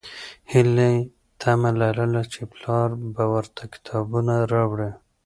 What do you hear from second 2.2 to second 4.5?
چې پلار به ورته کتابونه